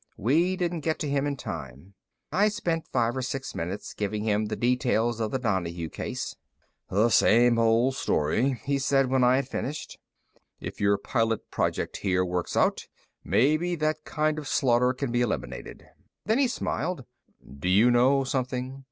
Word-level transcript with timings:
We 0.17 0.55
didn't 0.57 0.79
get 0.79 0.97
to 1.01 1.07
him 1.07 1.27
in 1.27 1.37
time." 1.37 1.93
I 2.31 2.47
spent 2.49 2.87
five 2.87 3.15
or 3.15 3.21
six 3.21 3.53
minutes 3.53 3.93
giving 3.93 4.23
him 4.23 4.47
the 4.47 4.55
details 4.55 5.19
of 5.19 5.29
the 5.29 5.37
Donahue 5.37 5.89
case. 5.89 6.35
"The 6.89 7.09
same 7.09 7.59
old 7.59 7.93
story," 7.95 8.59
he 8.63 8.79
said 8.79 9.11
when 9.11 9.23
I 9.23 9.35
had 9.35 9.47
finished. 9.47 9.99
"If 10.59 10.81
your 10.81 10.97
pilot 10.97 11.51
project 11.51 11.97
here 11.97 12.25
works 12.25 12.57
out, 12.57 12.87
maybe 13.23 13.75
that 13.75 14.03
kind 14.03 14.39
of 14.39 14.47
slaughter 14.47 14.91
can 14.93 15.11
be 15.11 15.21
eliminated." 15.21 15.85
Then 16.25 16.39
he 16.39 16.47
smiled. 16.47 17.05
"Do 17.59 17.69
you 17.69 17.91
know 17.91 18.23
something? 18.23 18.79